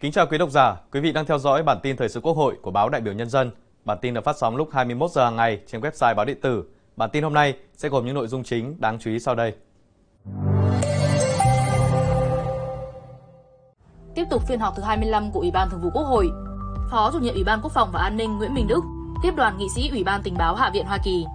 Kính 0.00 0.12
chào 0.12 0.26
quý 0.26 0.38
độc 0.38 0.50
giả, 0.50 0.76
quý 0.92 1.00
vị 1.00 1.12
đang 1.12 1.26
theo 1.26 1.38
dõi 1.38 1.62
bản 1.62 1.78
tin 1.82 1.96
thời 1.96 2.08
sự 2.08 2.20
Quốc 2.20 2.36
hội 2.36 2.56
của 2.62 2.70
báo 2.70 2.88
Đại 2.88 3.00
biểu 3.00 3.14
Nhân 3.14 3.28
dân. 3.30 3.50
Bản 3.84 3.98
tin 4.02 4.14
được 4.14 4.24
phát 4.24 4.36
sóng 4.36 4.56
lúc 4.56 4.68
21 4.72 5.10
giờ 5.10 5.24
hàng 5.24 5.36
ngày 5.36 5.60
trên 5.66 5.80
website 5.80 6.14
báo 6.14 6.24
điện 6.24 6.40
tử. 6.40 6.64
Bản 6.96 7.10
tin 7.12 7.22
hôm 7.22 7.34
nay 7.34 7.54
sẽ 7.76 7.88
gồm 7.88 8.06
những 8.06 8.14
nội 8.14 8.26
dung 8.26 8.44
chính 8.44 8.80
đáng 8.80 8.98
chú 8.98 9.10
ý 9.10 9.18
sau 9.18 9.34
đây. 9.34 9.54
Tiếp 14.14 14.24
tục 14.30 14.42
phiên 14.48 14.60
họp 14.60 14.76
thứ 14.76 14.82
25 14.82 15.30
của 15.32 15.40
Ủy 15.40 15.50
ban 15.50 15.70
Thường 15.70 15.80
vụ 15.80 15.90
Quốc 15.94 16.04
hội, 16.04 16.30
Phó 16.90 17.10
chủ 17.12 17.18
nhiệm 17.18 17.34
Ủy 17.34 17.44
ban 17.44 17.60
Quốc 17.62 17.72
phòng 17.74 17.90
và 17.92 18.00
An 18.00 18.16
ninh 18.16 18.38
Nguyễn 18.38 18.54
Minh 18.54 18.66
Đức 18.68 18.80
tiếp 19.22 19.32
đoàn 19.36 19.58
nghị 19.58 19.68
sĩ 19.74 19.88
Ủy 19.90 20.04
ban 20.04 20.22
Tình 20.22 20.34
báo 20.38 20.54
Hạ 20.54 20.70
viện 20.74 20.86
Hoa 20.86 20.98
Kỳ. 21.04 21.26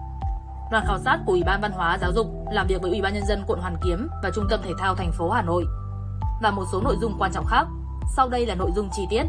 Đoàn 0.70 0.84
khảo 0.86 0.98
sát 0.98 1.18
của 1.26 1.32
Ủy 1.32 1.42
ban 1.46 1.60
Văn 1.60 1.72
hóa 1.72 1.98
Giáo 2.00 2.12
dục 2.12 2.26
làm 2.52 2.66
việc 2.66 2.82
với 2.82 2.90
Ủy 2.90 3.02
ban 3.02 3.14
Nhân 3.14 3.26
dân 3.26 3.44
quận 3.46 3.60
Hoàn 3.60 3.76
Kiếm 3.84 4.08
và 4.22 4.30
Trung 4.34 4.46
tâm 4.50 4.60
Thể 4.64 4.70
thao 4.78 4.94
thành 4.94 5.12
phố 5.12 5.30
Hà 5.30 5.42
Nội. 5.42 5.64
Và 6.42 6.50
một 6.50 6.64
số 6.72 6.80
nội 6.80 6.96
dung 7.00 7.16
quan 7.18 7.32
trọng 7.32 7.46
khác. 7.46 7.66
Sau 8.16 8.28
đây 8.28 8.46
là 8.46 8.54
nội 8.54 8.70
dung 8.76 8.88
chi 8.92 9.06
tiết. 9.10 9.22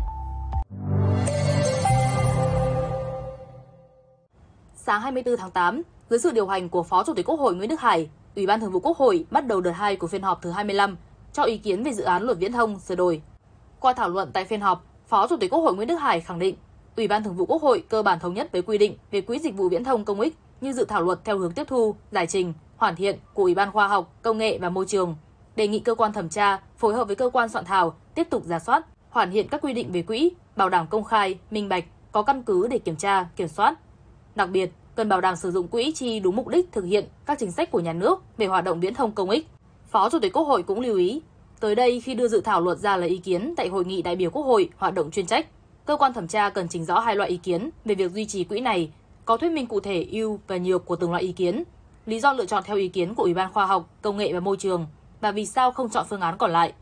Sáng 4.76 5.02
24 5.02 5.38
tháng 5.38 5.52
8, 5.52 5.82
dưới 6.10 6.20
sự 6.20 6.32
điều 6.32 6.48
hành 6.48 6.70
của 6.70 6.84
Phó 6.84 7.04
Chủ 7.04 7.14
tịch 7.14 7.26
Quốc 7.30 7.40
hội 7.40 7.56
Nguyễn 7.56 7.70
Đức 7.70 7.82
Hải, 7.82 8.10
Ủy 8.36 8.48
ban 8.48 8.60
Thường 8.60 8.72
vụ 8.72 8.80
Quốc 8.80 8.98
hội 8.98 9.26
bắt 9.32 9.48
đầu 9.48 9.62
đợt 9.62 9.72
2 9.72 9.96
của 9.96 10.08
phiên 10.08 10.22
họp 10.22 10.42
thứ 10.42 10.52
25 10.52 10.98
cho 11.34 11.44
ý 11.44 11.58
kiến 11.58 11.84
về 11.84 11.94
dự 11.94 12.04
án 12.04 12.24
luật 12.24 12.38
viễn 12.38 12.52
thông 12.52 12.80
sửa 12.80 12.96
đổi. 12.96 13.22
Qua 13.80 13.94
thảo 13.94 14.10
luận 14.10 14.30
tại 14.34 14.46
phiên 14.46 14.62
họp, 14.62 14.84
Phó 15.08 15.28
Chủ 15.28 15.38
tịch 15.38 15.52
Quốc 15.54 15.60
hội 15.60 15.76
Nguyễn 15.76 15.88
Đức 15.88 15.98
Hải 15.98 16.22
khẳng 16.22 16.40
định, 16.40 16.56
Ủy 16.98 17.08
ban 17.08 17.24
Thường 17.24 17.36
vụ 17.36 17.46
Quốc 17.46 17.62
hội 17.62 17.84
cơ 17.90 18.04
bản 18.04 18.20
thống 18.20 18.34
nhất 18.34 18.52
với 18.52 18.62
quy 18.62 18.78
định 18.78 18.98
về 19.12 19.22
quỹ 19.22 19.40
dịch 19.40 19.56
vụ 19.56 19.70
viễn 19.70 19.84
thông 19.84 20.06
công 20.06 20.20
ích 20.20 20.38
như 20.62 20.74
dự 20.74 20.86
thảo 20.86 21.02
luật 21.02 21.20
theo 21.26 21.38
hướng 21.38 21.52
tiếp 21.52 21.64
thu, 21.68 21.96
giải 22.12 22.28
trình, 22.28 22.54
hoàn 22.78 22.96
thiện 22.96 23.20
của 23.34 23.44
Ủy 23.44 23.56
ban 23.56 23.72
Khoa 23.72 23.88
học, 23.88 24.14
Công 24.22 24.38
nghệ 24.38 24.58
và 24.58 24.70
Môi 24.70 24.86
trường. 24.86 25.16
Đề 25.56 25.68
nghị 25.68 25.80
cơ 25.80 25.96
quan 25.96 26.14
thẩm 26.14 26.30
tra 26.30 26.60
phối 26.78 26.94
hợp 26.94 27.08
với 27.08 27.16
cơ 27.16 27.30
quan 27.30 27.50
soạn 27.50 27.66
thảo 27.66 27.94
tiếp 28.16 28.28
tục 28.30 28.44
giả 28.46 28.60
soát, 28.60 28.86
hoàn 29.10 29.32
thiện 29.32 29.48
các 29.48 29.62
quy 29.62 29.74
định 29.74 29.92
về 29.92 30.02
quỹ, 30.02 30.32
bảo 30.56 30.70
đảm 30.70 30.88
công 30.88 31.04
khai, 31.04 31.40
minh 31.52 31.70
bạch, 31.70 31.84
có 32.12 32.24
căn 32.24 32.44
cứ 32.44 32.68
để 32.68 32.80
kiểm 32.80 32.96
tra, 32.96 33.26
kiểm 33.36 33.48
soát. 33.48 33.76
Đặc 34.36 34.50
biệt, 34.50 34.72
cần 34.96 35.10
bảo 35.10 35.22
đảm 35.22 35.36
sử 35.36 35.52
dụng 35.52 35.68
quỹ 35.68 35.92
chi 35.96 36.20
đúng 36.20 36.36
mục 36.36 36.48
đích 36.48 36.72
thực 36.72 36.86
hiện 36.86 37.06
các 37.26 37.40
chính 37.40 37.52
sách 37.52 37.72
của 37.72 37.80
nhà 37.80 37.94
nước 37.94 38.24
về 38.38 38.46
hoạt 38.46 38.64
động 38.64 38.80
viễn 38.80 38.94
thông 38.94 39.12
công 39.12 39.30
ích. 39.30 39.48
Phó 39.92 40.10
Chủ 40.10 40.20
tịch 40.20 40.34
Quốc 40.34 40.44
hội 40.44 40.64
cũng 40.64 40.80
lưu 40.80 40.98
ý, 40.98 41.22
tới 41.60 41.76
đây 41.76 42.02
khi 42.02 42.14
đưa 42.14 42.28
dự 42.28 42.42
thảo 42.42 42.62
luật 42.62 42.78
ra 42.78 42.98
lấy 42.98 43.10
ý 43.10 43.18
kiến 43.18 43.54
tại 43.58 43.68
hội 43.68 43.86
nghị 43.86 44.02
đại 44.02 44.16
biểu 44.16 44.30
Quốc 44.30 44.44
hội 44.44 44.70
hoạt 44.78 44.94
động 44.94 45.12
chuyên 45.12 45.26
trách, 45.26 45.48
cơ 45.86 45.98
quan 45.98 46.14
thẩm 46.14 46.28
tra 46.28 46.50
cần 46.50 46.68
trình 46.68 46.86
rõ 46.86 47.00
hai 47.00 47.16
loại 47.16 47.30
ý 47.30 47.38
kiến 47.38 47.70
về 47.86 47.96
việc 47.96 48.12
duy 48.12 48.26
trì 48.26 48.44
quỹ 48.44 48.60
này, 48.60 48.92
có 49.26 49.38
thuyết 49.38 49.52
minh 49.52 49.68
cụ 49.68 49.80
thể 49.80 50.08
ưu 50.12 50.40
và 50.48 50.58
nhược 50.58 50.86
của 50.86 50.96
từng 50.96 51.12
loại 51.12 51.24
ý 51.24 51.32
kiến, 51.32 51.64
lý 52.06 52.20
do 52.20 52.34
lựa 52.34 52.46
chọn 52.46 52.64
theo 52.66 52.78
ý 52.78 52.88
kiến 52.88 53.16
của 53.16 53.24
Ủy 53.24 53.34
ban 53.34 53.54
Khoa 53.54 53.66
học, 53.66 53.90
Công 54.02 54.18
nghệ 54.18 54.34
và 54.34 54.40
Môi 54.40 54.58
trường 54.58 54.86
và 55.22 55.32
vì 55.32 55.46
sao 55.46 55.72
không 55.72 55.90
chọn 55.90 56.06
phương 56.10 56.22
án 56.22 56.38
còn 56.38 56.52
lại. 56.52 56.74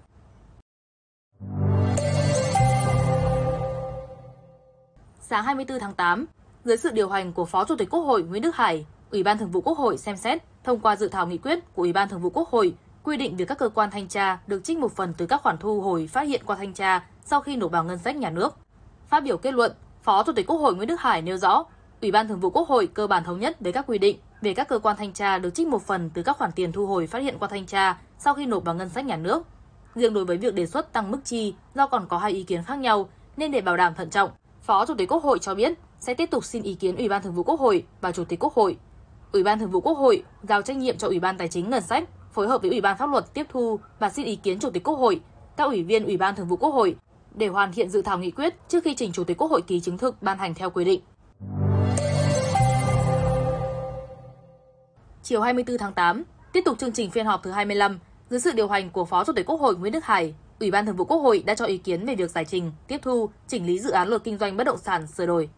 Sáng 5.32 5.44
24 5.44 5.80
tháng 5.80 5.94
8, 5.94 6.26
dưới 6.64 6.78
sự 6.78 6.90
điều 6.92 7.10
hành 7.10 7.34
của 7.34 7.46
Phó 7.46 7.66
Chủ 7.66 7.76
tịch 7.76 7.90
Quốc 7.90 8.02
hội 8.02 8.24
Nguyễn 8.24 8.42
Đức 8.42 8.56
Hải, 8.56 8.86
Ủy 9.12 9.24
ban 9.24 9.38
Thường 9.38 9.52
vụ 9.52 9.62
Quốc 9.62 9.78
hội 9.78 9.98
xem 9.98 10.18
xét 10.18 10.44
thông 10.64 10.80
qua 10.80 10.96
dự 10.96 11.08
thảo 11.08 11.28
nghị 11.28 11.38
quyết 11.38 11.60
của 11.76 11.82
Ủy 11.82 11.94
ban 11.94 12.10
Thường 12.10 12.20
vụ 12.20 12.30
Quốc 12.30 12.50
hội 12.50 12.74
quy 13.04 13.18
định 13.18 13.38
về 13.38 13.46
các 13.46 13.58
cơ 13.58 13.70
quan 13.70 13.92
thanh 13.92 14.08
tra 14.08 14.40
được 14.48 14.64
trích 14.64 14.78
một 14.78 14.96
phần 14.96 15.14
từ 15.18 15.26
các 15.26 15.42
khoản 15.42 15.58
thu 15.58 15.82
hồi 15.82 16.08
phát 16.08 16.22
hiện 16.22 16.42
qua 16.46 16.56
thanh 16.56 16.74
tra 16.74 17.06
sau 17.26 17.42
khi 17.42 17.56
nộp 17.56 17.72
vào 17.72 17.84
ngân 17.84 17.98
sách 17.98 18.16
nhà 18.16 18.30
nước. 18.30 18.56
Phát 19.10 19.24
biểu 19.24 19.38
kết 19.38 19.54
luận, 19.54 19.72
Phó 20.04 20.24
Chủ 20.24 20.34
tịch 20.34 20.48
Quốc 20.48 20.58
hội 20.58 20.76
Nguyễn 20.76 20.88
Đức 20.88 21.02
Hải 21.02 21.22
nêu 21.22 21.38
rõ, 21.38 21.64
Ủy 22.02 22.12
ban 22.12 22.28
Thường 22.28 22.40
vụ 22.40 22.50
Quốc 22.50 22.68
hội 22.68 22.88
cơ 22.88 23.08
bản 23.08 23.24
thống 23.24 23.40
nhất 23.40 23.58
về 23.60 23.72
các 23.72 23.86
quy 23.88 23.98
định 23.98 24.18
về 24.42 24.54
các 24.54 24.68
cơ 24.68 24.80
quan 24.80 24.98
thanh 24.98 25.14
tra 25.14 25.38
được 25.38 25.50
trích 25.56 25.68
một 25.68 25.82
phần 25.82 26.10
từ 26.14 26.24
các 26.24 26.38
khoản 26.38 26.52
tiền 26.52 26.72
thu 26.72 26.88
hồi 26.88 27.08
phát 27.08 27.20
hiện 27.20 27.36
qua 27.40 27.48
thanh 27.48 27.66
tra 27.66 27.98
sau 28.20 28.34
khi 28.34 28.46
nộp 28.46 28.64
vào 28.64 28.76
ngân 28.76 28.90
sách 28.90 29.06
nhà 29.06 29.18
nước. 29.18 29.44
Riêng 29.96 30.14
đối 30.14 30.26
với 30.26 30.38
việc 30.38 30.56
đề 30.56 30.66
xuất 30.66 30.94
tăng 30.94 31.12
mức 31.12 31.20
chi 31.24 31.54
do 31.76 31.88
còn 31.88 32.08
có 32.08 32.18
hai 32.18 32.32
ý 32.32 32.44
kiến 32.44 32.64
khác 32.64 32.76
nhau 32.76 33.10
nên 33.38 33.52
để 33.52 33.62
bảo 33.62 33.78
đảm 33.78 33.96
thận 33.96 34.10
trọng, 34.10 34.32
Phó 34.72 34.86
Chủ 34.86 34.94
tịch 34.98 35.12
Quốc 35.12 35.24
hội 35.24 35.40
cho 35.40 35.56
biết 35.56 35.74
sẽ 36.00 36.14
tiếp 36.14 36.30
tục 36.32 36.46
xin 36.46 36.64
ý 36.64 36.74
kiến 36.74 36.96
Ủy 36.96 37.10
ban 37.10 37.22
Thường 37.22 37.34
vụ 37.34 37.44
Quốc 37.44 37.60
hội 37.60 37.86
và 38.02 38.12
Chủ 38.12 38.24
tịch 38.24 38.40
Quốc 38.40 38.54
hội. 38.54 38.78
Ủy 39.32 39.44
ban 39.44 39.60
Thường 39.60 39.72
vụ 39.72 39.82
Quốc 39.82 39.94
hội 39.94 40.24
giao 40.44 40.62
trách 40.62 40.78
nhiệm 40.78 40.98
cho 40.98 41.08
Ủy 41.08 41.20
ban 41.20 41.38
Tài 41.38 41.48
chính 41.48 41.70
Ngân 41.70 41.82
sách 41.82 42.04
phối 42.34 42.48
hợp 42.48 42.62
với 42.62 42.70
Ủy 42.70 42.82
ban 42.82 42.98
Pháp 42.98 43.10
luật 43.10 43.34
tiếp 43.34 43.46
thu 43.50 43.80
và 44.00 44.10
xin 44.10 44.26
ý 44.26 44.36
kiến 44.36 44.60
Chủ 44.60 44.70
tịch 44.70 44.84
Quốc 44.84 44.96
hội, 44.96 45.22
các 45.58 45.64
ủy 45.64 45.84
viên 45.84 46.06
Ủy 46.06 46.18
ban 46.18 46.36
Thường 46.36 46.48
vụ 46.48 46.56
Quốc 46.56 46.70
hội 46.70 46.96
để 47.36 47.48
hoàn 47.48 47.74
thiện 47.74 47.90
dự 47.90 48.02
thảo 48.02 48.18
nghị 48.18 48.32
quyết 48.32 48.56
trước 48.68 48.84
khi 48.84 48.96
trình 48.96 49.12
Chủ 49.12 49.24
tịch 49.24 49.38
Quốc 49.38 49.52
hội 49.52 49.62
ký 49.62 49.80
chứng 49.80 49.98
thực 49.98 50.22
ban 50.22 50.38
hành 50.38 50.54
theo 50.54 50.70
quy 50.70 50.86
định. 50.86 51.02
Chiều 55.24 55.42
24 55.42 55.78
tháng 55.78 55.94
8, 55.94 56.24
tiếp 56.54 56.62
tục 56.66 56.78
chương 56.80 56.92
trình 56.92 57.12
phiên 57.12 57.26
họp 57.26 57.44
thứ 57.44 57.52
25, 57.52 58.00
dưới 58.30 58.40
sự 58.40 58.52
điều 58.52 58.68
hành 58.68 58.90
của 58.90 59.06
Phó 59.06 59.24
Chủ 59.24 59.34
tịch 59.34 59.46
Quốc 59.46 59.62
hội 59.62 59.76
Nguyễn 59.76 59.94
Đức 59.94 60.06
Hải, 60.06 60.34
Ủy 60.62 60.72
ban 60.72 60.86
Thường 60.86 60.96
vụ 60.96 61.06
Quốc 61.06 61.18
hội 61.18 61.44
đã 61.46 61.56
cho 61.56 61.66
ý 61.66 61.78
kiến 61.78 62.06
về 62.06 62.16
việc 62.16 62.32
giải 62.32 62.46
trình, 62.46 62.72
tiếp 62.88 62.98
thu, 63.02 63.30
chỉnh 63.48 63.66
lý 63.66 63.80
dự 63.80 63.92
án 63.92 64.08
luật 64.08 64.24
kinh 64.24 64.38
doanh 64.38 64.58
bất 64.58 64.64
động 64.64 64.78
sản 64.78 65.08
sửa 65.08 65.26
đổi. 65.26 65.50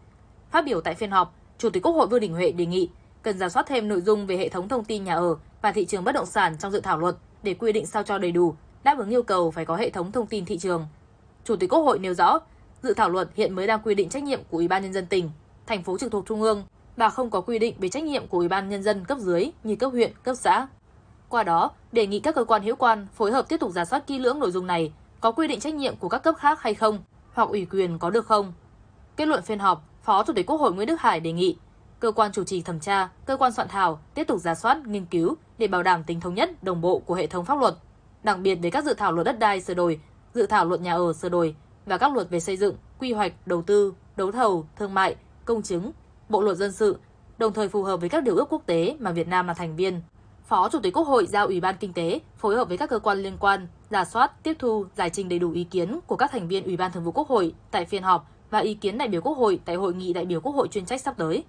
Phát 0.50 0.64
biểu 0.64 0.80
tại 0.80 0.94
phiên 0.94 1.10
họp, 1.10 1.34
Chủ 1.58 1.70
tịch 1.70 1.82
Quốc 1.82 1.92
hội 1.92 2.06
Vương 2.06 2.20
Đình 2.20 2.32
Huệ 2.34 2.52
đề 2.52 2.66
nghị 2.66 2.88
cần 3.22 3.38
giả 3.38 3.48
soát 3.48 3.66
thêm 3.66 3.88
nội 3.88 4.00
dung 4.00 4.26
về 4.26 4.36
hệ 4.36 4.48
thống 4.48 4.68
thông 4.68 4.84
tin 4.84 5.04
nhà 5.04 5.14
ở 5.14 5.36
và 5.62 5.72
thị 5.72 5.84
trường 5.84 6.04
bất 6.04 6.12
động 6.12 6.26
sản 6.26 6.56
trong 6.58 6.72
dự 6.72 6.80
thảo 6.80 6.98
luật 6.98 7.16
để 7.42 7.54
quy 7.54 7.72
định 7.72 7.86
sao 7.86 8.02
cho 8.02 8.18
đầy 8.18 8.32
đủ, 8.32 8.54
đáp 8.84 8.98
ứng 8.98 9.10
yêu 9.10 9.22
cầu 9.22 9.50
phải 9.50 9.64
có 9.64 9.76
hệ 9.76 9.90
thống 9.90 10.12
thông 10.12 10.26
tin 10.26 10.44
thị 10.44 10.58
trường. 10.58 10.86
Chủ 11.44 11.56
tịch 11.56 11.70
Quốc 11.70 11.80
hội 11.80 11.98
nêu 11.98 12.14
rõ, 12.14 12.38
dự 12.82 12.94
thảo 12.94 13.08
luật 13.08 13.28
hiện 13.34 13.54
mới 13.54 13.66
đang 13.66 13.80
quy 13.84 13.94
định 13.94 14.08
trách 14.08 14.22
nhiệm 14.22 14.40
của 14.50 14.58
Ủy 14.58 14.68
ban 14.68 14.82
nhân 14.82 14.92
dân 14.92 15.06
tỉnh, 15.06 15.30
thành 15.66 15.82
phố 15.82 15.98
trực 15.98 16.12
thuộc 16.12 16.26
trung 16.26 16.42
ương 16.42 16.64
và 16.96 17.08
không 17.10 17.30
có 17.30 17.40
quy 17.40 17.58
định 17.58 17.74
về 17.78 17.88
trách 17.88 18.04
nhiệm 18.04 18.26
của 18.26 18.38
Ủy 18.38 18.48
ban 18.48 18.68
nhân 18.68 18.82
dân 18.82 19.04
cấp 19.04 19.18
dưới 19.18 19.50
như 19.64 19.76
cấp 19.76 19.92
huyện, 19.92 20.12
cấp 20.22 20.36
xã. 20.38 20.66
Qua 21.28 21.42
đó, 21.42 21.70
đề 21.92 22.06
nghị 22.06 22.20
các 22.20 22.34
cơ 22.34 22.44
quan 22.44 22.62
hữu 22.62 22.76
quan 22.76 23.06
phối 23.14 23.32
hợp 23.32 23.48
tiếp 23.48 23.60
tục 23.60 23.72
giả 23.72 23.84
soát 23.84 24.06
kỹ 24.06 24.18
lưỡng 24.18 24.38
nội 24.38 24.50
dung 24.50 24.66
này, 24.66 24.92
có 25.20 25.32
quy 25.32 25.48
định 25.48 25.60
trách 25.60 25.74
nhiệm 25.74 25.96
của 25.96 26.08
các 26.08 26.18
cấp 26.18 26.34
khác 26.38 26.62
hay 26.62 26.74
không, 26.74 26.98
hoặc 27.32 27.48
ủy 27.48 27.66
quyền 27.70 27.98
có 27.98 28.10
được 28.10 28.26
không. 28.26 28.52
Kết 29.16 29.28
luận 29.28 29.42
phiên 29.42 29.58
họp, 29.58 29.84
Phó 30.02 30.24
Chủ 30.24 30.32
tịch 30.32 30.46
Quốc 30.46 30.60
hội 30.60 30.72
Nguyễn 30.72 30.88
Đức 30.88 31.00
Hải 31.00 31.20
đề 31.20 31.32
nghị 31.32 31.56
cơ 32.04 32.12
quan 32.12 32.32
chủ 32.32 32.44
trì 32.44 32.62
thẩm 32.62 32.80
tra, 32.80 33.08
cơ 33.26 33.36
quan 33.36 33.52
soạn 33.52 33.68
thảo 33.68 33.98
tiếp 34.14 34.24
tục 34.24 34.40
giả 34.40 34.54
soát, 34.54 34.86
nghiên 34.86 35.04
cứu 35.04 35.36
để 35.58 35.66
bảo 35.66 35.82
đảm 35.82 36.04
tính 36.04 36.20
thống 36.20 36.34
nhất, 36.34 36.62
đồng 36.62 36.80
bộ 36.80 36.98
của 36.98 37.14
hệ 37.14 37.26
thống 37.26 37.44
pháp 37.44 37.58
luật, 37.58 37.74
đặc 38.22 38.38
biệt 38.38 38.54
về 38.54 38.70
các 38.70 38.84
dự 38.84 38.94
thảo 38.94 39.12
luật 39.12 39.24
đất 39.24 39.38
đai 39.38 39.60
sửa 39.60 39.74
đổi, 39.74 40.00
dự 40.34 40.46
thảo 40.46 40.64
luật 40.64 40.80
nhà 40.80 40.94
ở 40.94 41.12
sửa 41.12 41.28
đổi 41.28 41.54
và 41.86 41.98
các 41.98 42.14
luật 42.14 42.30
về 42.30 42.40
xây 42.40 42.56
dựng, 42.56 42.76
quy 42.98 43.12
hoạch, 43.12 43.32
đầu 43.46 43.62
tư, 43.62 43.94
đấu 44.16 44.32
thầu, 44.32 44.66
thương 44.76 44.94
mại, 44.94 45.16
công 45.44 45.62
chứng, 45.62 45.92
bộ 46.28 46.42
luật 46.42 46.56
dân 46.56 46.72
sự, 46.72 46.98
đồng 47.38 47.52
thời 47.52 47.68
phù 47.68 47.82
hợp 47.82 47.96
với 47.96 48.08
các 48.08 48.24
điều 48.24 48.36
ước 48.36 48.52
quốc 48.52 48.62
tế 48.66 48.96
mà 49.00 49.12
Việt 49.12 49.28
Nam 49.28 49.46
là 49.46 49.54
thành 49.54 49.76
viên. 49.76 50.00
Phó 50.44 50.68
Chủ 50.68 50.78
tịch 50.80 50.94
Quốc 50.96 51.06
hội 51.06 51.26
giao 51.26 51.46
Ủy 51.46 51.60
ban 51.60 51.76
Kinh 51.80 51.92
tế 51.92 52.20
phối 52.36 52.56
hợp 52.56 52.68
với 52.68 52.76
các 52.76 52.90
cơ 52.90 52.98
quan 52.98 53.18
liên 53.18 53.36
quan 53.40 53.68
giả 53.90 54.04
soát, 54.04 54.42
tiếp 54.42 54.54
thu, 54.58 54.86
giải 54.96 55.10
trình 55.10 55.28
đầy 55.28 55.38
đủ 55.38 55.50
ý 55.50 55.64
kiến 55.64 55.98
của 56.06 56.16
các 56.16 56.30
thành 56.32 56.48
viên 56.48 56.64
Ủy 56.64 56.76
ban 56.76 56.92
Thường 56.92 57.04
vụ 57.04 57.12
Quốc 57.12 57.28
hội 57.28 57.54
tại 57.70 57.84
phiên 57.84 58.02
họp 58.02 58.26
và 58.50 58.58
ý 58.58 58.74
kiến 58.74 58.98
đại 58.98 59.08
biểu 59.08 59.20
Quốc 59.20 59.38
hội 59.38 59.60
tại 59.64 59.76
hội 59.76 59.94
nghị 59.94 60.12
đại 60.12 60.24
biểu 60.24 60.40
Quốc 60.40 60.54
hội 60.54 60.68
chuyên 60.68 60.86
trách 60.86 61.00
sắp 61.00 61.14
tới. 61.16 61.44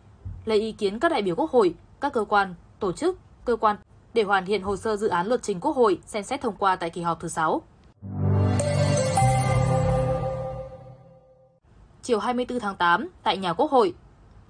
Lấy 0.45 0.61
ý 0.61 0.71
kiến 0.71 0.99
các 0.99 1.11
đại 1.11 1.21
biểu 1.21 1.35
Quốc 1.35 1.51
hội, 1.51 1.75
các 2.01 2.13
cơ 2.13 2.25
quan, 2.29 2.55
tổ 2.79 2.91
chức, 2.91 3.17
cơ 3.45 3.55
quan 3.55 3.75
để 4.13 4.23
hoàn 4.23 4.45
thiện 4.45 4.61
hồ 4.61 4.75
sơ 4.75 4.95
dự 4.95 5.07
án 5.07 5.27
luật 5.27 5.43
trình 5.43 5.59
Quốc 5.59 5.75
hội 5.75 5.99
xem 6.05 6.23
xét 6.23 6.41
thông 6.41 6.55
qua 6.55 6.75
tại 6.75 6.89
kỳ 6.89 7.01
họp 7.01 7.19
thứ 7.19 7.27
6. 7.27 7.61
Chiều 12.01 12.19
24 12.19 12.59
tháng 12.59 12.75
8, 12.75 13.09
tại 13.23 13.37
nhà 13.37 13.53
Quốc 13.53 13.71
hội, 13.71 13.93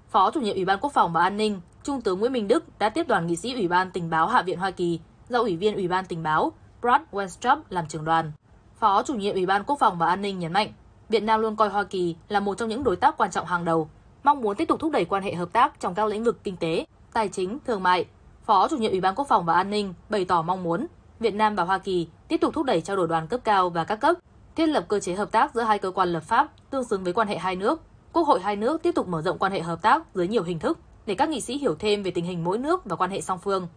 Phó 0.08 0.30
chủ 0.30 0.40
nhiệm 0.40 0.54
Ủy 0.54 0.64
ban 0.64 0.78
Quốc 0.80 0.92
phòng 0.92 1.12
và 1.12 1.22
An 1.22 1.36
ninh, 1.36 1.60
Trung 1.86 2.00
tướng 2.00 2.20
Nguyễn 2.20 2.32
Minh 2.32 2.48
Đức 2.48 2.78
đã 2.78 2.88
tiếp 2.88 3.08
đoàn 3.08 3.26
nghị 3.26 3.36
sĩ 3.36 3.54
Ủy 3.54 3.68
ban 3.68 3.90
Tình 3.90 4.10
báo 4.10 4.26
Hạ 4.26 4.42
viện 4.42 4.58
Hoa 4.58 4.70
Kỳ 4.70 5.00
do 5.28 5.38
Ủy 5.38 5.56
viên 5.56 5.74
Ủy 5.74 5.88
ban 5.88 6.04
Tình 6.04 6.22
báo 6.22 6.52
Brad 6.80 7.02
Wenstrup 7.12 7.58
làm 7.68 7.86
trưởng 7.88 8.04
đoàn. 8.04 8.32
Phó 8.78 9.02
chủ 9.02 9.14
nhiệm 9.14 9.34
Ủy 9.34 9.46
ban 9.46 9.64
Quốc 9.64 9.76
phòng 9.78 9.98
và 9.98 10.06
An 10.06 10.22
ninh 10.22 10.38
nhấn 10.38 10.52
mạnh, 10.52 10.72
Việt 11.08 11.22
Nam 11.22 11.40
luôn 11.40 11.56
coi 11.56 11.68
Hoa 11.68 11.84
Kỳ 11.84 12.16
là 12.28 12.40
một 12.40 12.58
trong 12.58 12.68
những 12.68 12.84
đối 12.84 12.96
tác 12.96 13.16
quan 13.16 13.30
trọng 13.30 13.46
hàng 13.46 13.64
đầu, 13.64 13.88
mong 14.24 14.40
muốn 14.40 14.56
tiếp 14.56 14.64
tục 14.68 14.80
thúc 14.80 14.92
đẩy 14.92 15.04
quan 15.04 15.22
hệ 15.22 15.34
hợp 15.34 15.48
tác 15.52 15.80
trong 15.80 15.94
các 15.94 16.06
lĩnh 16.06 16.24
vực 16.24 16.44
kinh 16.44 16.56
tế, 16.56 16.86
tài 17.12 17.28
chính, 17.28 17.58
thương 17.66 17.82
mại. 17.82 18.04
Phó 18.44 18.68
chủ 18.68 18.76
nhiệm 18.76 18.90
Ủy 18.90 19.00
ban 19.00 19.14
Quốc 19.14 19.28
phòng 19.28 19.44
và 19.44 19.54
An 19.54 19.70
ninh 19.70 19.94
bày 20.08 20.24
tỏ 20.24 20.42
mong 20.42 20.62
muốn 20.62 20.86
Việt 21.20 21.34
Nam 21.34 21.54
và 21.54 21.64
Hoa 21.64 21.78
Kỳ 21.78 22.08
tiếp 22.28 22.36
tục 22.40 22.54
thúc 22.54 22.66
đẩy 22.66 22.80
trao 22.80 22.96
đổi 22.96 23.08
đoàn 23.08 23.26
cấp 23.26 23.40
cao 23.44 23.70
và 23.70 23.84
các 23.84 23.96
cấp, 23.96 24.16
thiết 24.56 24.66
lập 24.66 24.84
cơ 24.88 25.00
chế 25.00 25.14
hợp 25.14 25.30
tác 25.32 25.54
giữa 25.54 25.62
hai 25.62 25.78
cơ 25.78 25.90
quan 25.90 26.08
lập 26.08 26.22
pháp 26.22 26.48
tương 26.70 26.84
xứng 26.84 27.04
với 27.04 27.12
quan 27.12 27.28
hệ 27.28 27.38
hai 27.38 27.56
nước. 27.56 27.82
Quốc 28.12 28.26
hội 28.26 28.40
hai 28.40 28.56
nước 28.56 28.82
tiếp 28.82 28.94
tục 28.94 29.08
mở 29.08 29.22
rộng 29.22 29.38
quan 29.38 29.52
hệ 29.52 29.60
hợp 29.60 29.82
tác 29.82 30.02
dưới 30.14 30.28
nhiều 30.28 30.42
hình 30.42 30.58
thức 30.58 30.78
để 31.06 31.14
các 31.14 31.28
nghị 31.28 31.40
sĩ 31.40 31.58
hiểu 31.58 31.74
thêm 31.74 32.02
về 32.02 32.10
tình 32.10 32.24
hình 32.24 32.44
mỗi 32.44 32.58
nước 32.58 32.84
và 32.84 32.96
quan 32.96 33.10
hệ 33.10 33.20
song 33.20 33.38
phương. 33.38 33.68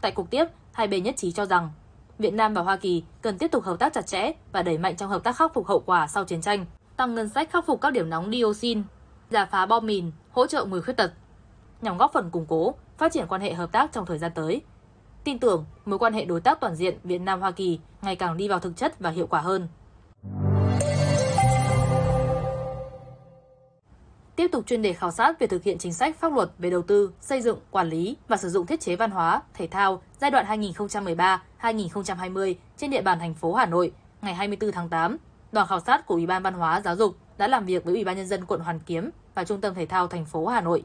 Tại 0.00 0.12
cuộc 0.12 0.30
tiếp, 0.30 0.44
hai 0.72 0.88
bên 0.88 1.02
nhất 1.02 1.16
trí 1.16 1.32
cho 1.32 1.46
rằng 1.46 1.70
Việt 2.18 2.34
Nam 2.34 2.54
và 2.54 2.62
Hoa 2.62 2.76
Kỳ 2.76 3.04
cần 3.22 3.38
tiếp 3.38 3.48
tục 3.48 3.64
hợp 3.64 3.78
tác 3.78 3.92
chặt 3.92 4.06
chẽ 4.06 4.32
và 4.52 4.62
đẩy 4.62 4.78
mạnh 4.78 4.96
trong 4.96 5.10
hợp 5.10 5.24
tác 5.24 5.36
khắc 5.36 5.54
phục 5.54 5.66
hậu 5.66 5.80
quả 5.80 6.06
sau 6.06 6.24
chiến 6.24 6.40
tranh, 6.40 6.66
tăng 6.96 7.14
ngân 7.14 7.28
sách 7.28 7.50
khắc 7.50 7.66
phục 7.66 7.80
các 7.80 7.90
điểm 7.92 8.10
nóng 8.10 8.30
dioxin, 8.32 8.82
giả 9.30 9.44
phá 9.44 9.66
bom 9.66 9.86
mìn, 9.86 10.10
hỗ 10.30 10.46
trợ 10.46 10.64
người 10.64 10.82
khuyết 10.82 10.94
tật, 10.94 11.12
nhằm 11.82 11.98
góp 11.98 12.12
phần 12.12 12.30
củng 12.30 12.46
cố, 12.48 12.74
phát 12.98 13.12
triển 13.12 13.26
quan 13.28 13.40
hệ 13.40 13.54
hợp 13.54 13.72
tác 13.72 13.92
trong 13.92 14.06
thời 14.06 14.18
gian 14.18 14.32
tới. 14.34 14.62
Tin 15.24 15.38
tưởng 15.38 15.64
mối 15.84 15.98
quan 15.98 16.12
hệ 16.12 16.24
đối 16.24 16.40
tác 16.40 16.60
toàn 16.60 16.76
diện 16.76 16.98
Việt 17.04 17.18
Nam 17.18 17.40
Hoa 17.40 17.50
Kỳ 17.50 17.78
ngày 18.02 18.16
càng 18.16 18.36
đi 18.36 18.48
vào 18.48 18.58
thực 18.58 18.76
chất 18.76 19.00
và 19.00 19.10
hiệu 19.10 19.26
quả 19.26 19.40
hơn. 19.40 19.68
Tiếp 24.36 24.48
tục 24.52 24.66
chuyên 24.66 24.82
đề 24.82 24.92
khảo 24.92 25.10
sát 25.10 25.40
về 25.40 25.46
thực 25.46 25.62
hiện 25.62 25.78
chính 25.78 25.92
sách 25.92 26.16
pháp 26.20 26.32
luật 26.32 26.50
về 26.58 26.70
đầu 26.70 26.82
tư, 26.82 27.12
xây 27.20 27.42
dựng, 27.42 27.58
quản 27.70 27.88
lý 27.88 28.16
và 28.28 28.36
sử 28.36 28.48
dụng 28.48 28.66
thiết 28.66 28.80
chế 28.80 28.96
văn 28.96 29.10
hóa, 29.10 29.42
thể 29.54 29.66
thao 29.66 30.02
giai 30.20 30.30
đoạn 30.30 30.46
2013-2020 31.60 32.54
trên 32.76 32.90
địa 32.90 33.02
bàn 33.02 33.18
thành 33.18 33.34
phố 33.34 33.54
Hà 33.54 33.66
Nội 33.66 33.92
ngày 34.22 34.34
24 34.34 34.72
tháng 34.72 34.88
8. 34.88 35.16
đoàn 35.52 35.66
khảo 35.68 35.80
sát 35.80 36.06
của 36.06 36.14
Ủy 36.14 36.26
ban 36.26 36.42
Văn 36.42 36.54
hóa 36.54 36.80
Giáo 36.80 36.96
dục 36.96 37.16
đã 37.38 37.48
làm 37.48 37.66
việc 37.66 37.84
với 37.84 37.94
Ủy 37.94 38.04
ban 38.04 38.16
nhân 38.16 38.26
dân 38.26 38.44
quận 38.44 38.60
Hoàn 38.60 38.80
Kiếm 38.80 39.10
và 39.34 39.44
Trung 39.44 39.60
tâm 39.60 39.74
Thể 39.74 39.86
thao 39.86 40.08
thành 40.08 40.24
phố 40.24 40.46
Hà 40.46 40.60
Nội. 40.60 40.84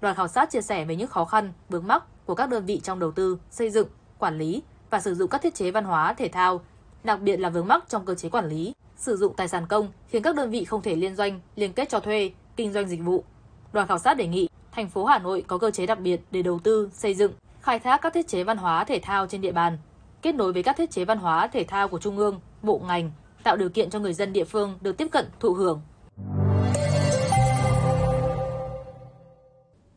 Đoàn 0.00 0.16
khảo 0.16 0.28
sát 0.28 0.50
chia 0.50 0.60
sẻ 0.60 0.84
về 0.84 0.96
những 0.96 1.08
khó 1.08 1.24
khăn, 1.24 1.52
vướng 1.68 1.86
mắc 1.86 2.26
của 2.26 2.34
các 2.34 2.48
đơn 2.48 2.64
vị 2.66 2.80
trong 2.82 2.98
đầu 2.98 3.10
tư, 3.10 3.38
xây 3.50 3.70
dựng, 3.70 3.88
quản 4.18 4.38
lý 4.38 4.62
và 4.90 5.00
sử 5.00 5.14
dụng 5.14 5.30
các 5.30 5.42
thiết 5.42 5.54
chế 5.54 5.70
văn 5.70 5.84
hóa 5.84 6.14
thể 6.14 6.28
thao, 6.28 6.60
đặc 7.04 7.20
biệt 7.20 7.36
là 7.36 7.50
vướng 7.50 7.68
mắc 7.68 7.84
trong 7.88 8.04
cơ 8.04 8.14
chế 8.14 8.28
quản 8.28 8.48
lý, 8.48 8.74
sử 8.96 9.16
dụng 9.16 9.34
tài 9.36 9.48
sản 9.48 9.66
công 9.66 9.92
khiến 10.08 10.22
các 10.22 10.34
đơn 10.34 10.50
vị 10.50 10.64
không 10.64 10.82
thể 10.82 10.96
liên 10.96 11.16
doanh, 11.16 11.40
liên 11.56 11.72
kết 11.72 11.88
cho 11.88 12.00
thuê, 12.00 12.32
kinh 12.56 12.72
doanh 12.72 12.88
dịch 12.88 13.00
vụ. 13.04 13.24
Đoàn 13.72 13.88
khảo 13.88 13.98
sát 13.98 14.16
đề 14.16 14.26
nghị 14.26 14.48
thành 14.72 14.88
phố 14.88 15.04
Hà 15.04 15.18
Nội 15.18 15.44
có 15.46 15.58
cơ 15.58 15.70
chế 15.70 15.86
đặc 15.86 16.00
biệt 16.00 16.20
để 16.30 16.42
đầu 16.42 16.58
tư, 16.58 16.88
xây 16.92 17.14
dựng, 17.14 17.32
khai 17.60 17.78
thác 17.78 18.02
các 18.02 18.14
thiết 18.14 18.28
chế 18.28 18.44
văn 18.44 18.56
hóa 18.56 18.84
thể 18.84 19.00
thao 19.02 19.26
trên 19.26 19.40
địa 19.40 19.52
bàn, 19.52 19.78
kết 20.22 20.34
nối 20.34 20.52
với 20.52 20.62
các 20.62 20.76
thiết 20.76 20.90
chế 20.90 21.04
văn 21.04 21.18
hóa 21.18 21.46
thể 21.46 21.64
thao 21.64 21.88
của 21.88 21.98
trung 21.98 22.16
ương, 22.16 22.40
bộ 22.62 22.80
ngành, 22.86 23.10
tạo 23.42 23.56
điều 23.56 23.68
kiện 23.68 23.90
cho 23.90 23.98
người 23.98 24.14
dân 24.14 24.32
địa 24.32 24.44
phương 24.44 24.78
được 24.80 24.96
tiếp 24.96 25.08
cận 25.12 25.26
thụ 25.40 25.54
hưởng. 25.54 25.82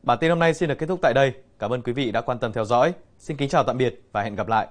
Bản 0.04 0.18
tin 0.22 0.30
hôm 0.30 0.40
nay 0.40 0.54
xin 0.54 0.70
được 0.70 0.76
kết 0.78 0.86
thúc 0.86 1.00
tại 1.02 1.14
đây. 1.14 1.34
Cảm 1.60 1.74
ơn 1.74 1.82
quý 1.82 1.94
vị 1.94 2.12
đã 2.12 2.22
quan 2.22 2.40
tâm 2.40 2.54
theo 2.54 2.66
dõi. 2.66 2.94
Xin 3.18 3.38
kính 3.38 3.50
chào 3.50 3.64
tạm 3.64 3.78
biệt 3.78 4.02
và 4.12 4.24
hẹn 4.24 4.36
gặp 4.36 4.48
lại. 4.48 4.68